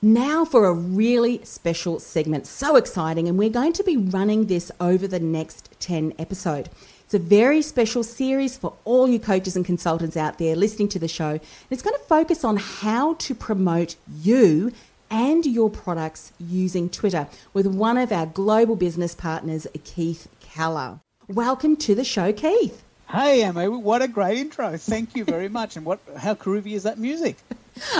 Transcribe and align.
Now 0.00 0.44
for 0.44 0.66
a 0.66 0.72
really 0.72 1.44
special 1.44 1.98
segment. 1.98 2.46
So 2.46 2.76
exciting. 2.76 3.26
And 3.26 3.36
we're 3.36 3.50
going 3.50 3.72
to 3.72 3.82
be 3.82 3.96
running 3.96 4.46
this 4.46 4.70
over 4.78 5.08
the 5.08 5.18
next 5.18 5.74
10 5.80 6.14
episode. 6.20 6.68
It's 7.04 7.14
a 7.14 7.18
very 7.18 7.62
special 7.62 8.04
series 8.04 8.56
for 8.56 8.74
all 8.84 9.08
you 9.08 9.18
coaches 9.18 9.56
and 9.56 9.64
consultants 9.64 10.16
out 10.16 10.38
there 10.38 10.54
listening 10.54 10.88
to 10.90 11.00
the 11.00 11.08
show. 11.08 11.30
And 11.30 11.40
it's 11.70 11.82
going 11.82 11.98
to 11.98 12.04
focus 12.04 12.44
on 12.44 12.58
how 12.58 13.14
to 13.14 13.34
promote 13.34 13.96
you 14.22 14.70
and 15.10 15.44
your 15.44 15.68
products 15.68 16.30
using 16.38 16.88
Twitter 16.88 17.26
with 17.52 17.66
one 17.66 17.98
of 17.98 18.12
our 18.12 18.26
global 18.26 18.76
business 18.76 19.16
partners, 19.16 19.66
Keith 19.82 20.28
Keller. 20.38 21.00
Welcome 21.26 21.74
to 21.78 21.96
the 21.96 22.04
show, 22.04 22.32
Keith. 22.32 22.84
Hey, 23.10 23.42
Emma, 23.42 23.68
what 23.68 24.02
a 24.02 24.06
great 24.06 24.38
intro. 24.38 24.76
Thank 24.76 25.16
you 25.16 25.24
very 25.24 25.48
much. 25.48 25.76
And 25.76 25.84
what 25.84 25.98
how 26.16 26.34
groovy 26.34 26.74
is 26.74 26.84
that 26.84 26.98
music? 26.98 27.36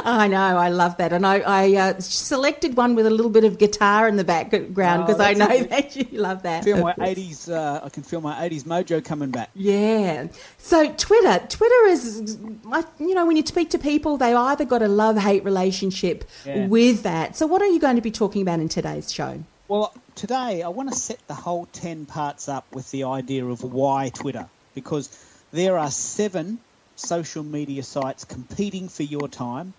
I 0.05 0.29
know, 0.29 0.57
I 0.57 0.69
love 0.69 0.97
that, 0.99 1.13
and 1.13 1.27
I, 1.27 1.41
I 1.41 1.75
uh, 1.75 2.01
selected 2.01 2.77
one 2.77 2.95
with 2.95 3.07
a 3.07 3.11
little 3.11 3.31
bit 3.31 3.45
of 3.45 3.59
guitar 3.59 4.09
in 4.09 4.17
the 4.17 4.25
background 4.25 5.07
because 5.07 5.21
oh, 5.21 5.25
I 5.25 5.35
know 5.35 5.63
that 5.65 5.97
you 5.97 6.07
love 6.19 6.43
that. 6.43 6.63
I 6.63 6.65
feel 6.65 6.79
my 6.79 6.95
eighties, 7.01 7.49
uh, 7.49 7.81
I 7.83 7.89
can 7.89 8.03
feel 8.03 8.21
my 8.21 8.45
eighties 8.45 8.65
mojo 8.65 9.05
coming 9.05 9.31
back. 9.31 9.51
Yeah. 9.55 10.29
So 10.59 10.93
Twitter, 10.93 11.47
Twitter 11.49 11.87
is, 11.87 12.39
you 12.99 13.15
know, 13.15 13.27
when 13.27 13.37
you 13.37 13.47
speak 13.47 13.71
to 13.71 13.79
people, 13.79 14.17
they 14.17 14.35
either 14.35 14.65
got 14.65 14.83
a 14.83 14.89
love 14.89 15.19
hate 15.19 15.45
relationship 15.45 16.25
yeah. 16.45 16.67
with 16.67 17.03
that. 17.03 17.37
So 17.37 17.47
what 17.47 17.63
are 17.63 17.67
you 17.67 17.81
going 17.81 17.97
to 17.97 18.03
be 18.03 18.11
talking 18.11 18.43
about 18.43 18.61
in 18.61 18.69
today's 18.69 19.13
show? 19.13 19.43
Well, 19.69 19.93
today 20.15 20.63
I 20.63 20.69
want 20.69 20.89
to 20.91 20.95
set 20.95 21.19
the 21.29 21.35
whole 21.35 21.67
ten 21.67 22.07
parts 22.07 22.49
up 22.49 22.67
with 22.73 22.91
the 22.91 23.05
idea 23.05 23.45
of 23.45 23.63
why 23.63 24.11
Twitter, 24.11 24.49
because 24.75 25.09
there 25.53 25.79
are 25.79 25.91
seven 25.91 26.59
social 26.99 27.43
media 27.43 27.83
sites 27.83 28.25
competing 28.25 28.89
for 28.89 29.03
your 29.03 29.29
time. 29.29 29.73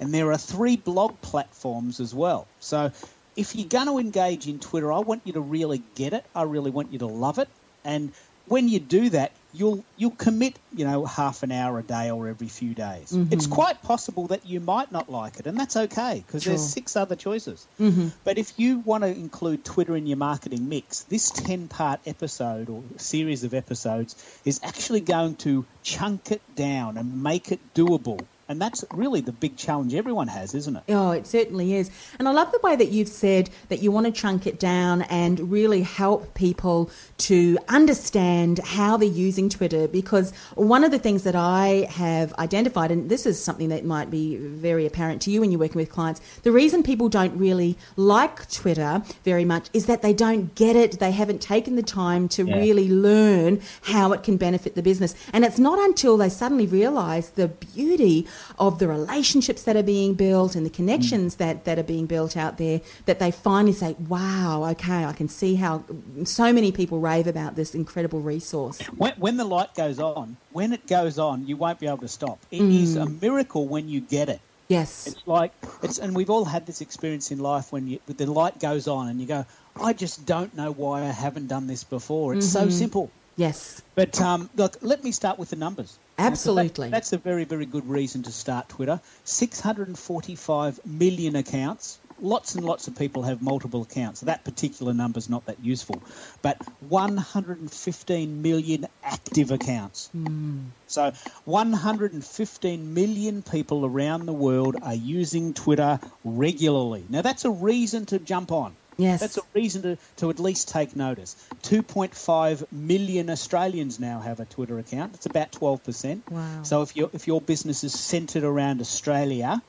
And 0.00 0.12
there 0.12 0.30
are 0.32 0.38
three 0.38 0.76
blog 0.76 1.20
platforms 1.22 2.00
as 2.00 2.14
well. 2.14 2.46
So 2.60 2.92
if 3.36 3.54
you're 3.54 3.68
going 3.68 3.86
to 3.86 3.98
engage 3.98 4.48
in 4.48 4.58
Twitter, 4.58 4.92
I 4.92 4.98
want 4.98 5.22
you 5.24 5.32
to 5.34 5.40
really 5.40 5.82
get 5.94 6.12
it. 6.12 6.24
I 6.34 6.42
really 6.42 6.70
want 6.70 6.92
you 6.92 6.98
to 7.00 7.06
love 7.06 7.38
it. 7.38 7.48
And 7.84 8.12
when 8.46 8.68
you 8.68 8.80
do 8.80 9.10
that, 9.10 9.32
you'll 9.52 9.84
you'll 9.96 10.10
commit, 10.10 10.58
you 10.74 10.84
know, 10.84 11.04
half 11.04 11.42
an 11.42 11.52
hour 11.52 11.78
a 11.78 11.82
day 11.82 12.10
or 12.10 12.28
every 12.28 12.48
few 12.48 12.74
days. 12.74 13.12
Mm-hmm. 13.12 13.32
It's 13.32 13.46
quite 13.46 13.82
possible 13.82 14.26
that 14.28 14.46
you 14.46 14.60
might 14.60 14.92
not 14.92 15.10
like 15.10 15.40
it, 15.40 15.46
and 15.46 15.58
that's 15.58 15.76
okay 15.76 16.22
because 16.26 16.42
sure. 16.42 16.52
there's 16.52 16.68
six 16.68 16.96
other 16.96 17.16
choices. 17.16 17.66
Mm-hmm. 17.80 18.08
But 18.24 18.38
if 18.38 18.58
you 18.58 18.80
want 18.80 19.04
to 19.04 19.08
include 19.08 19.64
Twitter 19.64 19.96
in 19.96 20.06
your 20.06 20.18
marketing 20.18 20.68
mix, 20.68 21.02
this 21.04 21.30
ten-part 21.30 22.00
episode 22.06 22.68
or 22.68 22.82
series 22.96 23.44
of 23.44 23.54
episodes 23.54 24.40
is 24.44 24.60
actually 24.62 25.00
going 25.00 25.36
to 25.36 25.64
chunk 25.82 26.30
it 26.30 26.42
down 26.54 26.98
and 26.98 27.22
make 27.22 27.50
it 27.52 27.60
doable 27.74 28.20
and 28.48 28.60
that's 28.60 28.82
really 28.92 29.20
the 29.20 29.32
big 29.32 29.56
challenge 29.56 29.94
everyone 29.94 30.28
has, 30.28 30.54
isn't 30.54 30.76
it? 30.76 30.82
Oh, 30.88 31.10
it 31.10 31.26
certainly 31.26 31.74
is. 31.74 31.90
And 32.18 32.26
I 32.26 32.32
love 32.32 32.50
the 32.50 32.60
way 32.62 32.76
that 32.76 32.88
you've 32.88 33.08
said 33.08 33.50
that 33.68 33.82
you 33.82 33.90
want 33.90 34.06
to 34.06 34.12
chunk 34.12 34.46
it 34.46 34.58
down 34.58 35.02
and 35.02 35.52
really 35.52 35.82
help 35.82 36.32
people 36.32 36.90
to 37.18 37.58
understand 37.68 38.58
how 38.60 38.96
they're 38.96 39.08
using 39.08 39.50
Twitter. 39.50 39.86
Because 39.86 40.32
one 40.54 40.82
of 40.82 40.90
the 40.90 40.98
things 40.98 41.24
that 41.24 41.36
I 41.36 41.86
have 41.90 42.32
identified, 42.34 42.90
and 42.90 43.10
this 43.10 43.26
is 43.26 43.42
something 43.42 43.68
that 43.68 43.84
might 43.84 44.10
be 44.10 44.36
very 44.36 44.86
apparent 44.86 45.20
to 45.22 45.30
you 45.30 45.40
when 45.40 45.50
you're 45.52 45.60
working 45.60 45.78
with 45.78 45.90
clients, 45.90 46.20
the 46.42 46.52
reason 46.52 46.82
people 46.82 47.10
don't 47.10 47.36
really 47.36 47.76
like 47.96 48.50
Twitter 48.50 49.02
very 49.24 49.44
much 49.44 49.68
is 49.74 49.84
that 49.86 50.00
they 50.00 50.14
don't 50.14 50.54
get 50.54 50.74
it. 50.74 50.98
They 50.98 51.12
haven't 51.12 51.42
taken 51.42 51.76
the 51.76 51.82
time 51.82 52.28
to 52.30 52.46
yeah. 52.46 52.56
really 52.56 52.88
learn 52.88 53.60
how 53.82 54.12
it 54.12 54.22
can 54.22 54.38
benefit 54.38 54.74
the 54.74 54.82
business. 54.82 55.14
And 55.34 55.44
it's 55.44 55.58
not 55.58 55.78
until 55.78 56.16
they 56.16 56.30
suddenly 56.30 56.66
realize 56.66 57.30
the 57.30 57.48
beauty 57.48 58.26
of 58.58 58.78
the 58.78 58.88
relationships 58.88 59.62
that 59.62 59.76
are 59.76 59.82
being 59.82 60.14
built 60.14 60.54
and 60.54 60.64
the 60.64 60.70
connections 60.70 61.34
mm. 61.34 61.38
that, 61.38 61.64
that 61.64 61.78
are 61.78 61.84
being 61.84 62.06
built 62.06 62.36
out 62.36 62.58
there 62.58 62.80
that 63.06 63.18
they 63.18 63.30
finally 63.30 63.72
say, 63.72 63.94
wow, 64.08 64.64
okay, 64.70 65.04
I 65.04 65.12
can 65.12 65.28
see 65.28 65.56
how 65.56 65.84
so 66.24 66.52
many 66.52 66.72
people 66.72 67.00
rave 67.00 67.26
about 67.26 67.56
this 67.56 67.74
incredible 67.74 68.20
resource. 68.20 68.80
When, 68.96 69.12
when 69.14 69.36
the 69.36 69.44
light 69.44 69.74
goes 69.74 69.98
on, 69.98 70.36
when 70.52 70.72
it 70.72 70.86
goes 70.86 71.18
on, 71.18 71.46
you 71.46 71.56
won't 71.56 71.78
be 71.78 71.86
able 71.86 71.98
to 71.98 72.08
stop. 72.08 72.38
It 72.50 72.60
mm. 72.60 72.82
is 72.82 72.96
a 72.96 73.06
miracle 73.06 73.66
when 73.66 73.88
you 73.88 74.00
get 74.00 74.28
it. 74.28 74.40
Yes. 74.68 75.06
It's 75.06 75.26
like 75.26 75.52
it's 75.82 75.98
and 75.98 76.14
we've 76.14 76.28
all 76.28 76.44
had 76.44 76.66
this 76.66 76.82
experience 76.82 77.30
in 77.30 77.38
life 77.38 77.72
when 77.72 77.88
you 77.88 78.00
the 78.06 78.26
light 78.26 78.60
goes 78.60 78.86
on 78.86 79.08
and 79.08 79.18
you 79.18 79.26
go, 79.26 79.46
I 79.80 79.94
just 79.94 80.26
don't 80.26 80.54
know 80.54 80.72
why 80.72 81.02
I 81.02 81.10
haven't 81.10 81.46
done 81.46 81.66
this 81.66 81.84
before. 81.84 82.34
It's 82.34 82.46
mm-hmm. 82.46 82.70
so 82.70 82.70
simple. 82.70 83.10
Yes. 83.36 83.82
But 83.94 84.20
um, 84.20 84.50
look, 84.56 84.76
let 84.82 85.02
me 85.02 85.12
start 85.12 85.38
with 85.38 85.50
the 85.50 85.56
numbers. 85.56 85.98
Absolutely. 86.18 86.88
That, 86.88 86.92
that's 86.92 87.12
a 87.12 87.18
very, 87.18 87.44
very 87.44 87.66
good 87.66 87.88
reason 87.88 88.22
to 88.24 88.32
start 88.32 88.68
Twitter. 88.68 89.00
645 89.24 90.80
million 90.84 91.36
accounts. 91.36 91.98
Lots 92.20 92.56
and 92.56 92.64
lots 92.64 92.88
of 92.88 92.98
people 92.98 93.22
have 93.22 93.40
multiple 93.40 93.82
accounts. 93.82 94.20
So 94.20 94.26
that 94.26 94.42
particular 94.42 94.92
number 94.92 95.18
is 95.18 95.28
not 95.28 95.46
that 95.46 95.60
useful. 95.60 96.02
But 96.42 96.60
115 96.88 98.42
million 98.42 98.86
active 99.04 99.52
accounts. 99.52 100.10
Mm. 100.16 100.64
So 100.88 101.12
115 101.44 102.94
million 102.94 103.42
people 103.42 103.86
around 103.86 104.26
the 104.26 104.32
world 104.32 104.76
are 104.82 104.94
using 104.94 105.54
Twitter 105.54 106.00
regularly. 106.24 107.04
Now, 107.08 107.22
that's 107.22 107.44
a 107.44 107.50
reason 107.50 108.06
to 108.06 108.18
jump 108.18 108.50
on. 108.50 108.74
Yes. 108.98 109.20
That's 109.20 109.38
a 109.38 109.42
reason 109.54 109.82
to, 109.82 109.98
to 110.16 110.28
at 110.28 110.40
least 110.40 110.68
take 110.68 110.96
notice. 110.96 111.36
2.5 111.62 112.70
million 112.72 113.30
Australians 113.30 114.00
now 114.00 114.18
have 114.18 114.40
a 114.40 114.44
Twitter 114.44 114.78
account. 114.78 115.14
It's 115.14 115.26
about 115.26 115.52
12%. 115.52 116.20
Wow. 116.28 116.62
So 116.64 116.82
if, 116.82 116.96
your 116.96 117.08
if 117.12 117.28
your 117.28 117.40
business 117.40 117.84
is 117.84 117.98
centred 117.98 118.42
around 118.42 118.80
Australia, 118.80 119.62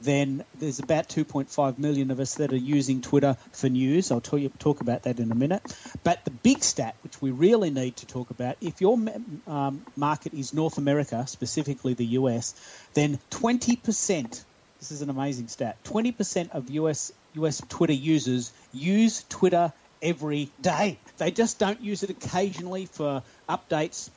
then 0.00 0.44
there's 0.58 0.80
about 0.80 1.08
2.5 1.08 1.78
million 1.78 2.10
of 2.10 2.18
us 2.18 2.34
that 2.34 2.52
are 2.52 2.56
using 2.56 3.00
Twitter 3.00 3.36
for 3.52 3.68
news. 3.68 4.10
I'll 4.10 4.20
tell 4.20 4.38
you, 4.38 4.48
talk 4.58 4.80
about 4.80 5.04
that 5.04 5.20
in 5.20 5.30
a 5.30 5.36
minute. 5.36 5.62
But 6.02 6.24
the 6.24 6.32
big 6.32 6.62
stat, 6.64 6.96
which 7.04 7.22
we 7.22 7.30
really 7.30 7.70
need 7.70 7.96
to 7.98 8.06
talk 8.06 8.30
about, 8.30 8.56
if 8.60 8.80
your 8.80 8.98
um, 9.46 9.86
market 9.96 10.34
is 10.34 10.52
North 10.52 10.78
America, 10.78 11.26
specifically 11.28 11.94
the 11.94 12.06
US, 12.18 12.54
then 12.94 13.20
20%, 13.30 14.44
this 14.80 14.90
is 14.90 15.00
an 15.00 15.10
amazing 15.10 15.46
stat, 15.46 15.76
20% 15.84 16.50
of 16.50 16.70
US 16.70 17.12
US 17.34 17.62
Twitter 17.68 17.92
users 17.92 18.52
use 18.72 19.24
Twitter 19.28 19.72
every 20.02 20.50
day. 20.60 20.98
They 21.16 21.30
just 21.30 21.58
don't 21.58 21.80
use 21.80 22.02
it 22.02 22.10
occasionally 22.10 22.86
for 22.86 23.22
updates 23.48 24.10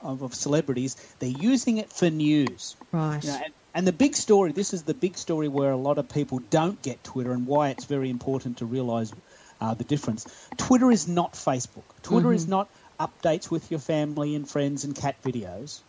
of, 0.00 0.22
of 0.22 0.34
celebrities. 0.34 0.96
They're 1.18 1.28
using 1.28 1.78
it 1.78 1.92
for 1.92 2.10
news. 2.10 2.76
Right. 2.90 3.22
You 3.22 3.30
know, 3.30 3.40
and, 3.44 3.52
and 3.74 3.86
the 3.86 3.92
big 3.92 4.16
story, 4.16 4.52
this 4.52 4.72
is 4.72 4.82
the 4.82 4.94
big 4.94 5.16
story 5.16 5.48
where 5.48 5.70
a 5.70 5.76
lot 5.76 5.98
of 5.98 6.08
people 6.08 6.40
don't 6.50 6.80
get 6.82 7.02
Twitter 7.04 7.32
and 7.32 7.46
why 7.46 7.70
it's 7.70 7.84
very 7.84 8.10
important 8.10 8.58
to 8.58 8.66
realise 8.66 9.12
uh, 9.60 9.74
the 9.74 9.84
difference. 9.84 10.26
Twitter 10.56 10.90
is 10.90 11.06
not 11.06 11.34
Facebook. 11.34 11.84
Twitter 12.02 12.28
mm-hmm. 12.28 12.36
is 12.36 12.48
not 12.48 12.68
updates 12.98 13.50
with 13.50 13.70
your 13.70 13.80
family 13.80 14.34
and 14.34 14.48
friends 14.48 14.84
and 14.84 14.94
cat 14.94 15.16
videos. 15.22 15.80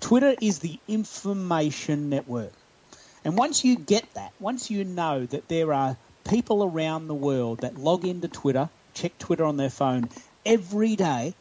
Twitter 0.00 0.34
is 0.40 0.60
the 0.60 0.78
information 0.86 2.10
network. 2.10 2.52
And 3.24 3.36
once 3.36 3.64
you 3.64 3.76
get 3.76 4.12
that, 4.14 4.32
once 4.38 4.70
you 4.70 4.84
know 4.84 5.24
that 5.26 5.48
there 5.48 5.72
are 5.72 5.96
people 6.28 6.64
around 6.64 7.08
the 7.08 7.14
world 7.14 7.60
that 7.60 7.78
log 7.78 8.04
into 8.04 8.28
Twitter, 8.28 8.68
check 8.92 9.16
Twitter 9.18 9.44
on 9.44 9.56
their 9.56 9.70
phone 9.70 10.08
every 10.44 10.96
day 10.96 11.34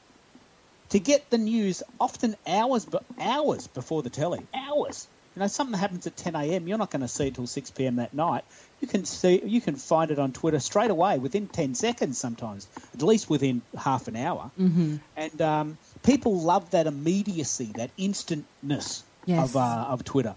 to 0.90 1.00
get 1.00 1.30
the 1.30 1.38
news, 1.38 1.84
often 2.00 2.36
hours, 2.48 2.86
but 2.86 3.04
hours 3.20 3.68
before 3.68 4.04
the 4.04 4.10
telly, 4.10 4.46
hours. 4.54 5.08
You 5.36 5.40
know, 5.40 5.48
something 5.48 5.78
happens 5.78 6.06
at 6.06 6.16
10 6.16 6.36
a.m. 6.36 6.68
You're 6.68 6.78
not 6.78 6.92
going 6.92 7.02
to 7.02 7.08
see 7.08 7.28
it 7.28 7.36
till 7.36 7.48
6 7.48 7.72
p.m. 7.72 7.96
that 7.96 8.14
night. 8.14 8.44
You 8.82 8.88
can 8.88 9.04
see, 9.04 9.42
you 9.44 9.62
can 9.62 9.76
find 9.76 10.12
it 10.12 10.20
on 10.20 10.32
Twitter 10.32 10.60
straight 10.60 10.92
away 10.92 11.18
within 11.18 11.48
10 11.48 11.74
seconds, 11.74 12.20
sometimes, 12.20 12.68
at 12.94 13.02
least 13.02 13.30
within 13.30 13.64
half 13.76 14.08
an 14.08 14.16
hour. 14.16 14.52
Mm-hmm. 14.60 14.98
And 15.18 15.42
um, 15.42 15.78
people 16.04 16.40
love 16.40 16.70
that 16.72 16.86
immediacy, 16.86 17.72
that 17.76 17.90
instantness 17.98 19.04
yes. 19.26 19.50
of 19.50 19.56
uh, 19.56 19.86
of 19.90 20.04
Twitter. 20.04 20.36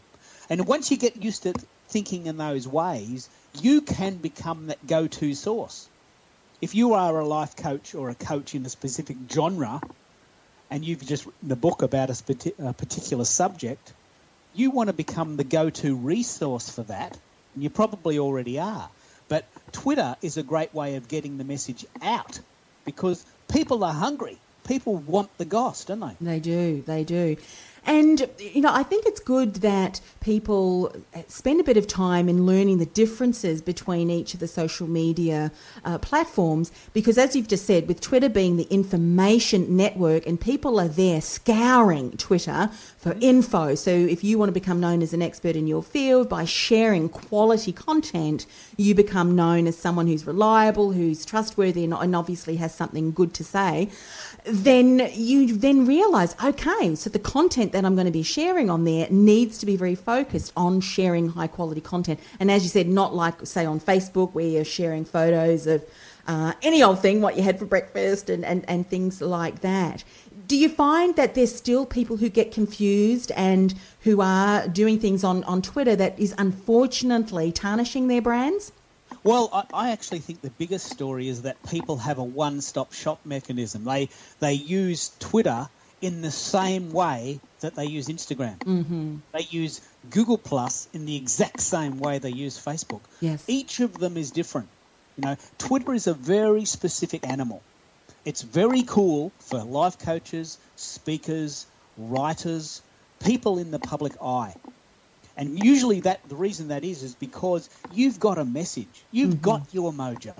And 0.48 0.66
once 0.66 0.90
you 0.90 0.96
get 0.96 1.22
used 1.22 1.42
to 1.44 1.54
thinking 1.88 2.26
in 2.26 2.36
those 2.36 2.66
ways, 2.66 3.28
you 3.60 3.80
can 3.80 4.16
become 4.16 4.68
that 4.68 4.86
go 4.86 5.06
to 5.06 5.34
source. 5.34 5.88
If 6.60 6.74
you 6.74 6.94
are 6.94 7.18
a 7.18 7.26
life 7.26 7.56
coach 7.56 7.94
or 7.94 8.10
a 8.10 8.14
coach 8.14 8.54
in 8.54 8.64
a 8.64 8.68
specific 8.68 9.16
genre 9.30 9.82
and 10.70 10.84
you've 10.84 11.06
just 11.06 11.26
written 11.26 11.52
a 11.52 11.56
book 11.56 11.82
about 11.82 12.10
a, 12.10 12.72
particular 12.72 13.24
subject, 13.24 13.92
you 14.54 14.70
want 14.70 14.88
to 14.88 14.92
become 14.92 15.36
the 15.36 15.44
go 15.44 15.70
to 15.70 15.94
resource 15.94 16.70
for 16.70 16.82
that, 16.84 17.16
and 17.54 17.62
you 17.62 17.70
probably 17.70 18.18
already 18.18 18.58
are. 18.58 18.88
But 19.28 19.44
Twitter 19.72 20.16
is 20.22 20.36
a 20.36 20.42
great 20.42 20.74
way 20.74 20.96
of 20.96 21.08
getting 21.08 21.38
the 21.38 21.44
message 21.44 21.84
out 22.00 22.40
because 22.84 23.24
people 23.48 23.84
are 23.84 23.92
hungry. 23.92 24.38
People 24.66 24.96
want 24.96 25.36
the 25.38 25.44
goss, 25.44 25.84
don't 25.84 26.00
they? 26.00 26.16
They 26.20 26.40
do, 26.40 26.82
they 26.82 27.04
do. 27.04 27.36
And, 27.86 28.28
you 28.38 28.60
know, 28.60 28.72
I 28.72 28.82
think 28.82 29.06
it's 29.06 29.20
good 29.20 29.56
that 29.56 30.00
people 30.20 30.92
spend 31.28 31.60
a 31.60 31.64
bit 31.64 31.76
of 31.76 31.86
time 31.86 32.28
in 32.28 32.44
learning 32.44 32.78
the 32.78 32.86
differences 32.86 33.62
between 33.62 34.10
each 34.10 34.34
of 34.34 34.40
the 34.40 34.48
social 34.48 34.88
media 34.88 35.52
uh, 35.84 35.96
platforms 35.98 36.72
because, 36.92 37.16
as 37.16 37.36
you've 37.36 37.46
just 37.46 37.64
said, 37.64 37.86
with 37.86 38.00
Twitter 38.00 38.28
being 38.28 38.56
the 38.56 38.64
information 38.64 39.76
network 39.76 40.26
and 40.26 40.40
people 40.40 40.80
are 40.80 40.88
there 40.88 41.20
scouring 41.20 42.10
Twitter 42.16 42.70
for 42.98 43.10
mm-hmm. 43.10 43.22
info. 43.22 43.76
So, 43.76 43.92
if 43.92 44.24
you 44.24 44.36
want 44.36 44.48
to 44.48 44.52
become 44.52 44.80
known 44.80 45.00
as 45.00 45.12
an 45.12 45.22
expert 45.22 45.54
in 45.54 45.68
your 45.68 45.82
field 45.82 46.28
by 46.28 46.44
sharing 46.44 47.08
quality 47.08 47.72
content, 47.72 48.46
you 48.76 48.96
become 48.96 49.36
known 49.36 49.68
as 49.68 49.78
someone 49.78 50.08
who's 50.08 50.26
reliable, 50.26 50.90
who's 50.90 51.24
trustworthy, 51.24 51.84
and, 51.84 51.94
and 51.94 52.16
obviously 52.16 52.56
has 52.56 52.74
something 52.74 53.12
good 53.12 53.32
to 53.34 53.44
say. 53.44 53.90
Then 54.44 55.08
you 55.14 55.56
then 55.56 55.86
realize, 55.86 56.34
okay, 56.42 56.96
so 56.96 57.10
the 57.10 57.20
content 57.20 57.75
that 57.76 57.84
I'm 57.84 57.94
going 57.94 58.06
to 58.06 58.10
be 58.10 58.22
sharing 58.22 58.70
on 58.70 58.84
there 58.84 59.06
needs 59.10 59.58
to 59.58 59.66
be 59.66 59.76
very 59.76 59.94
focused 59.94 60.50
on 60.56 60.80
sharing 60.80 61.28
high 61.28 61.46
quality 61.46 61.82
content. 61.82 62.18
And 62.40 62.50
as 62.50 62.62
you 62.62 62.70
said, 62.70 62.88
not 62.88 63.14
like, 63.14 63.46
say, 63.46 63.66
on 63.66 63.80
Facebook 63.80 64.32
where 64.32 64.46
you're 64.46 64.64
sharing 64.64 65.04
photos 65.04 65.66
of 65.66 65.84
uh, 66.26 66.54
any 66.62 66.82
old 66.82 67.00
thing, 67.00 67.20
what 67.20 67.36
you 67.36 67.42
had 67.42 67.58
for 67.58 67.66
breakfast, 67.66 68.30
and, 68.30 68.46
and, 68.46 68.64
and 68.66 68.88
things 68.88 69.20
like 69.20 69.60
that. 69.60 70.04
Do 70.48 70.56
you 70.56 70.70
find 70.70 71.16
that 71.16 71.34
there's 71.34 71.54
still 71.54 71.84
people 71.84 72.16
who 72.16 72.30
get 72.30 72.50
confused 72.50 73.30
and 73.36 73.74
who 74.00 74.22
are 74.22 74.66
doing 74.66 74.98
things 74.98 75.22
on, 75.22 75.44
on 75.44 75.60
Twitter 75.60 75.94
that 75.96 76.18
is 76.18 76.34
unfortunately 76.38 77.52
tarnishing 77.52 78.08
their 78.08 78.22
brands? 78.22 78.72
Well, 79.22 79.50
I, 79.52 79.64
I, 79.74 79.90
actually 79.90 80.20
think 80.20 80.40
the 80.40 80.50
biggest 80.50 80.86
story 80.86 81.28
is 81.28 81.42
that 81.42 81.56
people 81.68 81.98
have 81.98 82.18
a 82.18 82.24
one-stop 82.24 82.92
shop 82.92 83.20
mechanism. 83.24 83.84
They 83.84 84.08
they 84.40 84.54
use 84.54 85.12
Twitter 85.18 85.68
in 86.00 86.20
the 86.20 86.30
same 86.30 86.92
way 86.92 87.40
that 87.60 87.74
they 87.74 87.86
use 87.86 88.08
Instagram. 88.08 88.58
Mm-hmm. 88.58 89.16
They 89.32 89.46
use 89.50 89.80
Google 90.10 90.38
Plus 90.38 90.88
in 90.92 91.06
the 91.06 91.16
exact 91.16 91.60
same 91.60 91.98
way 91.98 92.18
they 92.18 92.30
use 92.30 92.62
Facebook. 92.62 93.00
Yes. 93.20 93.44
Each 93.48 93.80
of 93.80 93.98
them 93.98 94.16
is 94.16 94.30
different. 94.30 94.68
You 95.16 95.24
know, 95.24 95.36
Twitter 95.58 95.94
is 95.94 96.06
a 96.06 96.14
very 96.14 96.64
specific 96.66 97.26
animal. 97.26 97.62
It's 98.24 98.42
very 98.42 98.82
cool 98.82 99.32
for 99.38 99.62
life 99.62 99.98
coaches, 99.98 100.58
speakers, 100.76 101.66
writers, 101.96 102.82
people 103.20 103.58
in 103.58 103.70
the 103.70 103.78
public 103.78 104.12
eye. 104.20 104.54
And 105.36 105.62
usually 105.62 106.00
that 106.00 106.28
the 106.28 106.34
reason 106.34 106.68
that 106.68 106.84
is 106.84 107.02
is 107.02 107.14
because 107.14 107.70
you've 107.92 108.20
got 108.20 108.38
a 108.38 108.44
message. 108.44 109.04
You've 109.12 109.34
mm-hmm. 109.34 109.42
got 109.42 109.62
your 109.72 109.92
mojo. 109.92 110.34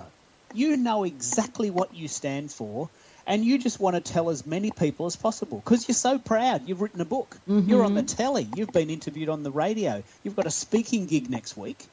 You 0.53 0.77
know 0.77 1.03
exactly 1.03 1.69
what 1.69 1.95
you 1.95 2.07
stand 2.07 2.51
for 2.51 2.89
and 3.27 3.43
you 3.43 3.57
just 3.57 3.79
want 3.79 3.95
to 3.95 4.01
tell 4.01 4.29
as 4.29 4.47
many 4.47 4.71
people 4.71 5.05
as 5.05 5.17
possible 5.17 5.59
because 5.59 5.87
you're 5.87 5.95
so 5.95 6.17
proud. 6.17 6.67
You've 6.67 6.81
written 6.81 7.01
a 7.01 7.05
book. 7.05 7.37
Mm-hmm. 7.47 7.69
You're 7.69 7.83
on 7.83 7.93
the 7.93 8.01
telly. 8.01 8.47
You've 8.55 8.71
been 8.71 8.89
interviewed 8.89 9.27
on 9.27 9.43
the 9.43 9.51
radio. 9.51 10.01
You've 10.23 10.37
got 10.37 10.47
a 10.47 10.51
speaking 10.51 11.05
gig 11.05 11.29
next 11.29 11.57
week. 11.57 11.85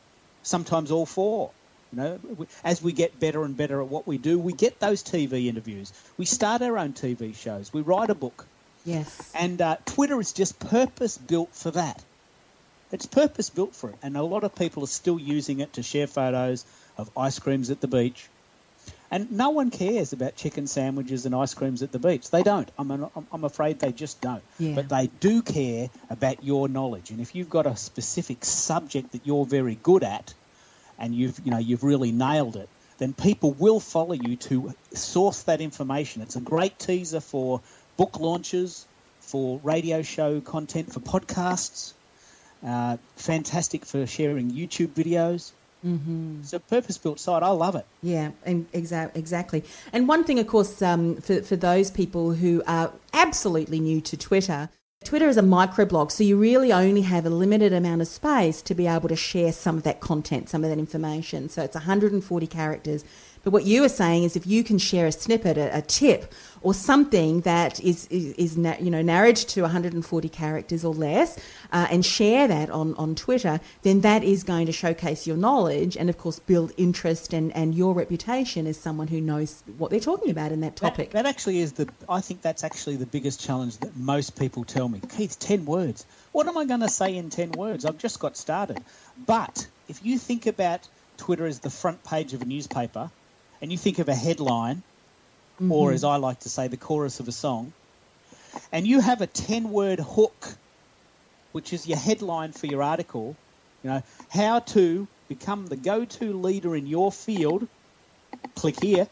Sometimes 0.45 0.93
all 0.93 1.05
four. 1.05 1.51
You 1.93 1.99
know, 1.99 2.47
as 2.65 2.83
we 2.83 2.93
get 2.93 3.21
better 3.21 3.45
and 3.45 3.57
better 3.57 3.81
at 3.81 3.89
what 3.89 4.07
we 4.07 4.17
do, 4.17 4.39
we 4.39 4.53
get 4.53 4.81
those 4.81 5.03
TV 5.03 5.47
interviews. 5.47 5.93
We 6.17 6.25
start 6.25 6.63
our 6.63 6.79
own 6.79 6.93
TV 6.93 7.37
shows. 7.37 7.73
We 7.73 7.83
write 7.83 8.11
a 8.11 8.15
book. 8.15 8.47
Yes. 8.85 9.33
And 9.35 9.61
uh, 9.61 9.77
Twitter 9.85 10.19
is 10.21 10.33
just 10.33 10.59
purpose 10.59 11.19
built 11.19 11.55
for 11.55 11.73
that. 11.73 12.03
It's 12.93 13.07
purpose 13.07 13.51
built 13.51 13.75
for 13.75 13.91
it, 13.91 13.97
and 14.03 14.17
a 14.17 14.23
lot 14.23 14.45
of 14.45 14.55
people 14.55 14.85
are 14.85 14.89
still 14.89 15.19
using 15.19 15.59
it 15.61 15.73
to 15.73 15.83
share 15.83 16.07
photos 16.07 16.65
of 16.97 17.11
ice 17.17 17.39
creams 17.41 17.71
at 17.71 17.81
the 17.81 17.89
beach 17.89 18.29
and 19.11 19.31
no 19.31 19.51
one 19.51 19.71
cares 19.71 20.13
about 20.13 20.37
chicken 20.37 20.67
sandwiches 20.67 21.27
and 21.27 21.35
ice 21.35 21.55
creams 21.55 21.83
at 21.83 21.93
the 21.93 21.99
beach. 21.99 22.31
They 22.31 22.43
don't. 22.43 22.71
I'm, 22.79 22.91
an, 22.91 23.07
I'm 23.31 23.45
afraid 23.45 23.79
they 23.79 23.93
just 23.93 24.21
don't. 24.21 24.43
Yeah. 24.59 24.75
But 24.75 24.89
they 24.89 25.09
do 25.21 25.43
care 25.43 25.91
about 26.11 26.43
your 26.43 26.69
knowledge. 26.69 27.11
And 27.11 27.21
if 27.21 27.35
you've 27.35 27.51
got 27.51 27.67
a 27.67 27.77
specific 27.77 28.45
subject 28.45 29.13
that 29.13 29.27
you're 29.27 29.47
very 29.47 29.77
good 29.83 30.03
at, 30.03 30.35
and 30.99 31.15
you've 31.15 31.41
you 31.45 31.51
know 31.51 31.59
you've 31.59 31.85
really 31.85 32.13
nailed 32.13 32.57
it, 32.57 32.69
then 32.99 33.13
people 33.13 33.53
will 33.53 33.81
follow 33.81 34.15
you 34.15 34.37
to 34.37 34.73
source 34.93 35.43
that 35.45 35.61
information. 35.61 36.23
It's 36.23 36.37
a 36.37 36.41
great 36.41 36.79
teaser 36.79 37.21
for 37.21 37.61
book 37.97 38.21
launches, 38.21 38.87
for 39.21 39.61
radio 39.63 40.03
show 40.03 40.41
content, 40.41 40.93
for 40.93 41.01
podcasts. 41.01 41.93
Uh, 42.65 42.97
fantastic 43.17 43.85
for 43.85 44.07
sharing 44.07 44.51
YouTube 44.51 44.89
videos. 44.89 45.53
Mm-hmm. 45.85 46.41
It's 46.41 46.53
a 46.53 46.61
purpose-built 46.61 47.21
site. 47.21 47.43
I 47.43 47.51
love 47.51 47.75
it. 47.75 47.87
Yeah, 48.03 48.31
and 48.45 48.71
exa- 48.73 49.15
exactly. 49.15 49.65
And 49.93 50.09
one 50.09 50.25
thing, 50.25 50.39
of 50.39 50.47
course, 50.47 50.81
um, 50.81 51.17
for 51.17 51.43
for 51.43 51.57
those 51.57 51.91
people 51.91 52.33
who 52.33 52.63
are 52.67 52.93
absolutely 53.13 53.81
new 53.81 54.01
to 54.01 54.17
Twitter, 54.17 54.71
Twitter 55.05 55.29
is 55.29 55.37
a 55.37 55.43
microblog, 55.43 56.11
so 56.11 56.25
you 56.25 56.37
really 56.39 56.73
only 56.73 57.03
have 57.03 57.27
a 57.27 57.31
limited 57.31 57.75
amount 57.75 58.01
of 58.01 58.09
space 58.09 58.63
to 58.63 58.75
be 58.75 58.87
able 58.87 59.09
to 59.11 59.17
share 59.17 59.53
some 59.53 59.77
of 59.77 59.83
that 59.83 60.01
content, 60.01 60.49
some 60.49 60.65
of 60.65 60.71
that 60.71 60.79
information. 60.79 61.51
So 61.51 61.63
it's 61.63 61.75
140 61.75 62.47
characters. 62.47 63.05
But 63.45 63.53
what 63.53 63.65
you 63.65 63.85
are 63.85 63.91
saying 63.91 64.25
is 64.25 64.37
if 64.37 64.47
you 64.47 64.65
can 64.65 64.79
share 64.79 65.07
a 65.07 65.13
snippet, 65.13 65.59
a, 65.59 65.77
a 65.77 65.83
tip, 65.83 66.33
or 66.63 66.73
something 66.73 67.43
that 67.43 67.79
is, 67.81 68.07
is, 68.07 68.33
is 68.33 68.57
na- 68.57 68.77
you 68.81 68.91
know, 68.91 69.03
narrated 69.03 69.49
to 69.51 69.61
140 69.61 70.29
characters 70.31 70.83
or 70.83 70.95
less 70.95 71.39
uh, 71.71 71.87
and 71.91 72.05
share 72.07 72.49
that 72.49 72.71
on, 72.71 72.95
on 72.95 73.15
Twitter, 73.15 73.61
then 73.83 74.01
that 74.01 74.25
is 74.25 74.43
going 74.43 74.65
to 74.65 74.73
showcase 74.73 75.27
your 75.27 75.37
knowledge 75.37 75.95
and, 75.95 76.09
of 76.09 76.17
course, 76.17 76.39
build 76.39 76.73
interest 76.79 77.35
and, 77.35 77.55
and 77.55 77.75
your 77.75 77.93
reputation 77.93 78.67
as 78.67 78.79
someone 78.79 79.09
who 79.09 79.21
knows 79.21 79.63
what 79.77 79.91
they're 79.91 80.01
talking 80.01 80.31
about 80.31 80.51
in 80.53 80.61
that 80.63 80.75
topic. 80.75 81.11
That, 81.11 81.25
that 81.25 81.29
actually 81.29 81.59
is 81.59 81.73
the, 81.73 81.87
I 82.09 82.23
think 82.23 82.41
that's 82.41 82.65
actually 82.65 82.97
the 82.97 83.07
biggest 83.07 83.45
challenge 83.45 83.77
that 83.79 83.95
most 83.95 84.39
people 84.39 84.65
tell 84.65 84.89
me. 84.89 85.03
Keith, 85.15 85.39
10 85.39 85.67
words. 85.67 86.07
What 86.33 86.49
am 86.49 86.57
I 86.57 86.65
going 86.65 86.81
to 86.81 86.89
say 86.89 87.15
in 87.15 87.29
10 87.29 87.53
words? 87.53 87.85
I've 87.85 87.99
just 87.99 88.19
got 88.21 88.39
started. 88.39 88.83
But 89.27 89.67
if 89.87 90.05
you 90.05 90.19
think 90.19 90.47
about 90.47 90.89
Twitter 91.19 91.45
as 91.45 91.59
the 91.59 91.71
front 91.71 92.03
page 92.05 92.33
of 92.33 92.41
a 92.41 92.47
newspaper 92.47 93.11
and 93.65 93.73
you 93.73 93.79
think 93.79 93.99
of 93.99 94.11
a 94.11 94.15
headline 94.15 94.83
mm-hmm. 95.55 95.73
or 95.73 95.93
as 95.93 96.05
I 96.05 96.17
like 96.17 96.41
to 96.41 96.51
say, 96.51 96.69
the 96.69 96.77
chorus 96.77 97.19
of 97.19 97.29
a 97.29 97.33
song, 97.33 97.73
and 98.71 98.87
you 98.87 99.01
have 99.01 99.23
a 99.23 99.27
10 99.27 99.71
word 99.71 100.01
hook, 100.01 100.49
which 101.53 101.73
is 101.73 101.87
your 101.87 101.97
headline 101.97 102.53
for 102.53 102.67
your 102.67 102.83
article, 102.83 103.35
you 103.83 103.89
know, 103.89 104.03
how 104.29 104.59
to 104.59 105.09
become 105.31 105.65
the 105.65 105.77
go 105.77 106.05
to 106.05 106.35
leader 106.35 106.77
in 106.77 106.87
your 106.87 107.11
field, 107.11 107.67
click 108.55 108.79
here. 108.83 109.09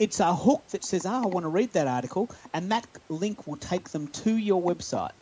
It's 0.00 0.18
a 0.18 0.34
hook 0.34 0.64
that 0.72 0.82
says, 0.82 1.06
oh, 1.06 1.22
I 1.22 1.26
want 1.26 1.44
to 1.44 1.48
read 1.48 1.70
that 1.74 1.86
article, 1.86 2.28
and 2.52 2.72
that 2.72 2.88
link 3.08 3.46
will 3.46 3.56
take 3.56 3.90
them 3.90 4.08
to 4.08 4.36
your 4.36 4.60
website. 4.60 5.12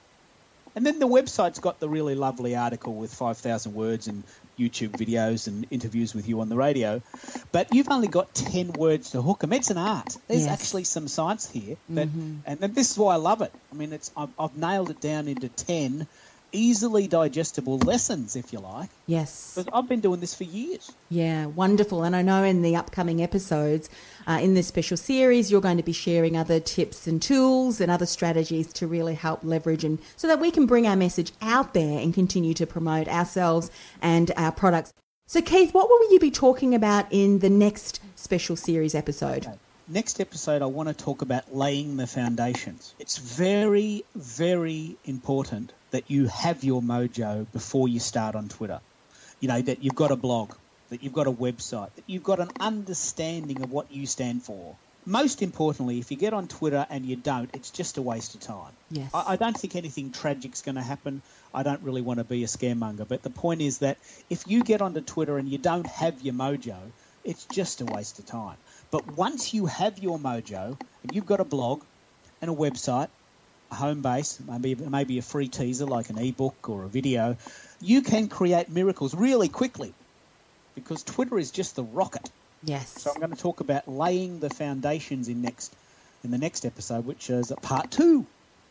And 0.77 0.87
then 0.87 0.99
the 0.99 1.09
website's 1.09 1.59
got 1.59 1.81
the 1.81 1.89
really 1.89 2.15
lovely 2.15 2.55
article 2.55 2.95
with 2.95 3.13
5,000 3.13 3.75
words 3.75 4.07
and 4.07 4.23
YouTube 4.59 4.91
videos 4.91 5.49
and 5.49 5.67
interviews 5.71 6.15
with 6.15 6.29
you 6.29 6.41
on 6.41 6.49
the 6.49 6.57
radio. 6.57 7.03
But 7.51 7.75
you've 7.75 7.89
only 7.89 8.09
got 8.09 8.35
10 8.35 8.73
words 8.73 9.11
to 9.11 9.23
hook 9.23 9.41
them. 9.41 9.53
It's 9.53 9.71
an 9.71 9.79
art. 9.79 10.17
There's 10.29 10.47
yes. 10.47 10.61
actually 10.61 10.85
some 10.85 11.09
science 11.09 11.51
here. 11.51 11.77
That, 11.91 12.09
mm-hmm. 12.09 12.37
And 12.47 12.61
this 12.75 12.93
is 12.93 12.99
why 12.99 13.15
I 13.15 13.17
love 13.17 13.43
it. 13.43 13.53
I 13.73 13.75
mean, 13.75 13.93
it's 13.93 14.11
I've, 14.17 14.31
I've 14.39 14.57
nailed 14.57 14.91
it 14.91 15.01
down 15.01 15.29
into 15.29 15.49
10 15.49 16.07
easily 16.53 17.07
digestible 17.07 17.79
lessons, 17.79 18.37
if 18.37 18.53
you 18.53 18.61
like. 18.61 18.91
Yes. 19.07 19.55
Because 19.55 19.71
I've 19.73 19.89
been 19.89 20.01
doing 20.01 20.21
this 20.21 20.35
for 20.35 20.45
years. 20.45 20.93
Yeah, 21.09 21.47
wonderful. 21.47 22.03
And 22.03 22.15
I 22.15 22.23
know 22.23 22.45
in 22.45 22.63
the 22.63 22.77
upcoming 22.77 23.23
episodes, 23.23 23.89
uh, 24.27 24.39
in 24.43 24.55
this 24.55 24.67
special 24.67 24.97
series, 24.97 25.51
you're 25.51 25.61
going 25.61 25.77
to 25.77 25.83
be 25.83 25.93
sharing 25.93 26.37
other 26.37 26.61
tips 26.61 27.07
and 27.07 27.21
tools 27.21 27.81
and 27.81 27.91
other 27.91 28.07
strategies 28.07 28.73
to 28.75 28.87
really 28.87 29.15
help 29.15 29.41
leverage 29.43 29.85
and 29.85 29.99
so 30.17 30.29
that 30.29 30.41
we 30.41 30.51
can 30.51 30.67
bring 30.67 30.87
our 30.87 30.97
message 30.97 31.33
out 31.43 31.75
there 31.75 31.99
and 32.01 32.15
continue 32.15 32.55
to 32.55 32.67
promote 32.67 33.09
ourselves 33.09 33.71
and 34.01 34.31
our 34.37 34.53
products. 34.53 34.93
So, 35.27 35.41
Keith, 35.41 35.73
what 35.73 35.89
will 35.89 36.13
you 36.13 36.19
be 36.19 36.31
talking 36.31 36.75
about 36.75 37.07
in 37.11 37.39
the 37.39 37.51
next 37.51 38.01
special 38.17 38.57
series 38.57 38.95
episode? 38.95 39.47
Okay. 39.47 39.57
Next 39.93 40.21
episode, 40.21 40.63
I 40.63 40.67
want 40.67 40.89
to 40.89 40.95
talk 40.95 41.21
about 41.21 41.53
laying 41.53 41.97
the 41.97 42.07
foundations. 42.07 42.95
It's 43.01 43.19
very, 43.19 44.05
very 44.15 44.97
important 45.05 45.73
that 45.91 46.11
you 46.11 46.27
have 46.27 46.65
your 46.65 46.83
mojo 46.83 47.51
before 47.53 47.89
you 47.89 48.01
start 48.01 48.35
on 48.35 48.49
Twitter. 48.49 48.81
You 49.41 49.49
know, 49.49 49.61
that 49.63 49.83
you've 49.83 49.95
got 49.95 50.11
a 50.11 50.17
blog, 50.17 50.55
that 50.91 51.03
you've 51.03 51.13
got 51.13 51.27
a 51.27 51.33
website, 51.33 51.95
that 51.95 52.09
you've 52.09 52.23
got 52.23 52.41
an 52.41 52.51
understanding 52.61 53.61
of 53.61 53.71
what 53.71 53.91
you 53.91 54.07
stand 54.07 54.43
for. 54.43 54.77
Most 55.07 55.41
importantly, 55.41 55.99
if 55.99 56.11
you 56.11 56.19
get 56.19 56.35
on 56.35 56.47
Twitter 56.47 56.87
and 56.91 57.07
you 57.07 57.17
don't, 57.17 57.51
it's 57.55 57.71
just 57.71 57.97
a 57.97 58.03
waste 58.03 58.35
of 58.35 58.43
time. 58.43 58.75
Yes. 58.91 59.11
I, 59.15 59.33
I 59.33 59.37
don't 59.37 59.57
think 59.57 59.75
anything 59.75 60.13
tragic's 60.13 60.61
going 60.61 60.75
to 60.75 60.83
happen. 60.83 61.23
I 61.55 61.63
don't 61.63 61.83
really 61.83 62.03
want 62.03 62.19
to 62.19 62.25
be 62.25 62.45
a 62.45 62.47
scaremonger, 62.47 63.09
but 63.09 63.23
the 63.23 63.31
point 63.31 63.63
is 63.63 63.79
that 63.79 63.97
if 64.29 64.47
you 64.47 64.63
get 64.63 64.83
onto 64.83 65.01
Twitter 65.01 65.39
and 65.39 65.49
you 65.49 65.57
don't 65.57 65.87
have 65.87 66.21
your 66.21 66.35
mojo, 66.35 66.93
it's 67.25 67.47
just 67.47 67.81
a 67.81 67.87
waste 67.87 68.19
of 68.19 68.27
time. 68.27 68.59
But 68.91 69.07
once 69.07 69.55
you 69.55 69.67
have 69.67 69.99
your 69.99 70.19
mojo 70.19 70.77
and 71.03 71.15
you've 71.15 71.27
got 71.27 71.41
a 71.41 71.45
blog 71.47 71.85
and 72.43 72.51
a 72.51 72.55
website 72.55 73.09
home 73.71 74.03
base, 74.03 74.39
maybe 74.47 74.75
maybe 74.75 75.19
a 75.19 75.23
free 75.23 75.49
teaser 75.49 75.87
like 75.87 76.11
an 76.11 76.19
ebook 76.19 76.69
or 76.69 76.85
a 76.85 76.89
video, 76.89 77.37
you 77.81 78.03
can 78.03 78.29
create 78.29 78.69
miracles 78.69 79.15
really 79.15 79.49
quickly 79.49 79.95
because 80.75 81.03
Twitter 81.03 81.39
is 81.39 81.51
just 81.51 81.77
the 81.77 81.85
rocket. 81.85 82.31
Yes. 82.63 83.03
So 83.03 83.11
I'm 83.11 83.21
going 83.21 83.33
to 83.33 83.41
talk 83.41 83.61
about 83.61 83.89
laying 83.89 84.41
the 84.41 84.51
foundations 84.51 85.29
in 85.29 85.43
next 85.43 85.75
in 86.25 86.31
the 86.31 86.39
next 86.39 86.67
episode, 86.67 87.07
which 87.07 87.31
is 87.31 87.53
part 87.63 87.91
two. 87.91 88.27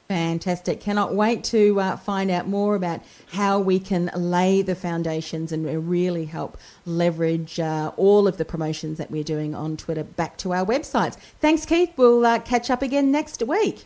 Fantastic. 0.09 0.81
Cannot 0.81 1.13
wait 1.13 1.43
to 1.45 1.79
uh, 1.79 1.95
find 1.95 2.31
out 2.31 2.47
more 2.47 2.73
about 2.73 3.01
how 3.33 3.59
we 3.59 3.79
can 3.79 4.09
lay 4.15 4.63
the 4.63 4.73
foundations 4.73 5.51
and 5.51 5.87
really 5.87 6.25
help 6.25 6.57
leverage 6.83 7.59
uh, 7.59 7.91
all 7.95 8.27
of 8.27 8.37
the 8.37 8.45
promotions 8.45 8.97
that 8.97 9.11
we're 9.11 9.23
doing 9.23 9.53
on 9.53 9.77
Twitter 9.77 10.03
back 10.03 10.35
to 10.37 10.51
our 10.51 10.65
websites. 10.65 11.15
Thanks, 11.39 11.63
Keith. 11.63 11.91
We'll 11.95 12.25
uh, 12.25 12.39
catch 12.39 12.71
up 12.71 12.81
again 12.81 13.11
next 13.11 13.43
week. 13.43 13.85